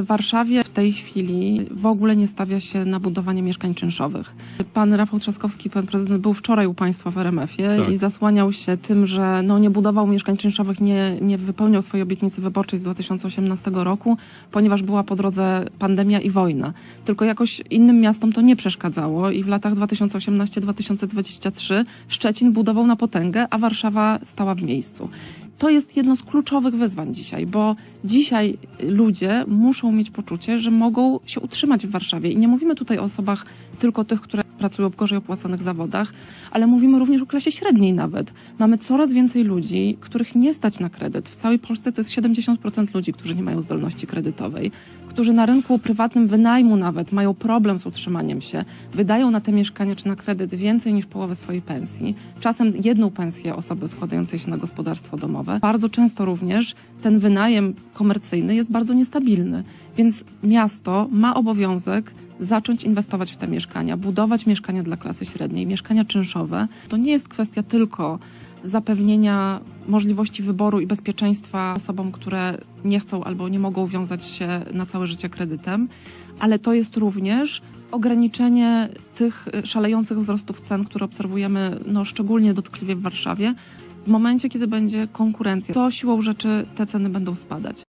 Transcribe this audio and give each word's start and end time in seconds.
W 0.00 0.06
Warszawie 0.06 0.64
w 0.64 0.68
tej 0.68 0.92
chwili 0.92 1.66
w 1.70 1.86
ogóle 1.86 2.16
nie 2.16 2.28
stawia 2.28 2.60
się 2.60 2.84
na 2.84 3.00
budowanie 3.00 3.42
mieszkań 3.42 3.74
czynszowych. 3.74 4.34
Pan 4.74 4.94
Rafał 4.94 5.20
Trzaskowski, 5.20 5.70
pan 5.70 5.86
prezydent, 5.86 6.22
był 6.22 6.34
wczoraj 6.34 6.66
u 6.66 6.74
państwa 6.74 7.10
w 7.10 7.18
RMF-ie 7.18 7.76
Tak. 7.78 7.88
i 7.88 7.96
zasłaniał 7.96 8.52
się 8.52 8.76
tym, 8.76 9.06
że 9.06 9.42
no, 9.44 9.58
nie 9.58 9.70
budował 9.70 10.06
mieszkań 10.06 10.36
czynszowych, 10.36 10.80
nie, 10.80 11.16
nie 11.20 11.38
wypełniał 11.38 11.82
swojej 11.82 12.02
obietnicy 12.02 12.40
wyborczej 12.40 12.78
z 12.78 12.82
2018 12.82 13.70
roku, 13.74 14.16
ponieważ 14.50 14.82
była 14.82 15.04
po 15.04 15.16
drodze 15.16 15.66
pandemia 15.78 16.20
i 16.20 16.30
wojna. 16.30 16.72
Tylko 17.04 17.24
jakoś 17.24 17.62
innym 17.70 18.00
miastom 18.00 18.32
to 18.32 18.40
nie 18.40 18.56
przeszkadzało 18.56 19.30
i 19.30 19.42
w 19.42 19.48
latach 19.48 19.74
2018-2023 19.74 21.84
Szczecin 22.08 22.52
budował 22.52 22.86
na 22.86 22.96
potęgę, 22.96 23.46
a 23.50 23.58
Warszawa 23.58 24.18
stała 24.24 24.54
w 24.54 24.62
miejscu. 24.62 25.08
To 25.58 25.70
jest 25.70 25.96
jedno 25.96 26.16
z 26.16 26.22
kluczowych 26.22 26.74
wyzwań 26.74 27.14
dzisiaj, 27.14 27.46
bo 27.46 27.76
dzisiaj 28.04 28.58
ludzie 28.82 29.44
muszą 29.48 29.92
mieć 29.92 30.10
poczucie, 30.10 30.58
że 30.58 30.70
mogą 30.70 31.20
się 31.26 31.40
utrzymać 31.40 31.86
w 31.86 31.90
Warszawie. 31.90 32.30
I 32.30 32.36
nie 32.36 32.48
mówimy 32.48 32.74
tutaj 32.74 32.98
o 32.98 33.02
osobach 33.02 33.46
tylko 33.78 34.04
tych, 34.04 34.20
które 34.20 34.42
pracują 34.56 34.90
w 34.90 34.96
gorzej 34.96 35.18
opłacanych 35.18 35.62
zawodach, 35.62 36.12
ale 36.50 36.66
mówimy 36.66 36.98
również 36.98 37.22
o 37.22 37.26
klasie 37.26 37.52
średniej 37.52 37.92
nawet. 37.92 38.32
Mamy 38.58 38.78
coraz 38.78 39.12
więcej 39.12 39.44
ludzi, 39.44 39.96
których 40.00 40.34
nie 40.34 40.54
stać 40.54 40.80
na 40.80 40.90
kredyt. 40.90 41.28
W 41.28 41.36
całej 41.36 41.58
Polsce 41.58 41.92
to 41.92 42.00
jest 42.00 42.10
70% 42.10 42.94
ludzi, 42.94 43.12
którzy 43.12 43.34
nie 43.34 43.42
mają 43.42 43.62
zdolności 43.62 44.06
kredytowej, 44.06 44.70
którzy 45.08 45.32
na 45.32 45.46
rynku 45.46 45.78
prywatnym 45.78 46.28
wynajmu 46.28 46.76
nawet 46.76 47.12
mają 47.12 47.34
problem 47.34 47.78
z 47.78 47.86
utrzymaniem 47.86 48.40
się, 48.40 48.64
wydają 48.92 49.30
na 49.30 49.40
te 49.40 49.52
mieszkania 49.52 49.96
czy 49.96 50.08
na 50.08 50.16
kredyt 50.16 50.54
więcej 50.54 50.94
niż 50.94 51.06
połowę 51.06 51.34
swojej 51.34 51.62
pensji, 51.62 52.14
czasem 52.40 52.72
jedną 52.84 53.10
pensję 53.10 53.56
osoby 53.56 53.88
składającej 53.88 54.38
się 54.38 54.50
na 54.50 54.56
gospodarstwo 54.56 55.16
domowe. 55.16 55.58
Bardzo 55.62 55.88
często 55.88 56.24
również 56.24 56.74
ten 57.02 57.18
wynajem 57.18 57.74
komercyjny 57.94 58.54
jest 58.54 58.70
bardzo 58.70 58.94
niestabilny, 58.94 59.64
więc 59.96 60.24
miasto 60.42 61.08
ma 61.10 61.34
obowiązek 61.34 62.14
zacząć 62.40 62.84
inwestować 62.84 63.32
w 63.32 63.36
te 63.36 63.48
mieszkania, 63.48 63.96
budować 63.96 64.46
mieszkania 64.46 64.82
dla 64.82 64.96
klasy 64.96 65.24
średniej, 65.24 65.66
mieszkania 65.66 66.04
czynszowe. 66.04 66.68
To 66.88 66.96
nie 66.96 67.12
jest 67.12 67.28
kwestia 67.28 67.62
tylko 67.62 68.18
zapewnienia 68.64 69.60
możliwości 69.88 70.42
wyboru 70.42 70.80
i 70.80 70.86
bezpieczeństwa 70.86 71.74
osobom, 71.76 72.12
które 72.12 72.58
nie 72.84 73.00
chcą 73.00 73.24
albo 73.24 73.48
nie 73.48 73.58
mogą 73.58 73.86
wiązać 73.86 74.24
się 74.24 74.48
na 74.72 74.86
całe 74.86 75.06
życie 75.06 75.28
kredytem, 75.28 75.88
ale 76.38 76.58
to 76.58 76.74
jest 76.74 76.96
również 76.96 77.62
ograniczenie 77.90 78.88
tych 79.14 79.48
y, 79.48 79.66
szalejących 79.66 80.18
wzrostów 80.18 80.60
cen, 80.60 80.84
które 80.84 81.04
obserwujemy 81.04 81.78
no, 81.86 82.04
szczególnie 82.04 82.54
dotkliwie 82.54 82.96
w 82.96 83.00
Warszawie. 83.00 83.54
W 84.04 84.08
momencie, 84.08 84.48
kiedy 84.48 84.66
będzie 84.66 85.08
konkurencja, 85.12 85.74
to 85.74 85.90
siłą 85.90 86.22
rzeczy 86.22 86.66
te 86.74 86.86
ceny 86.86 87.10
będą 87.10 87.34
spadać. 87.34 87.84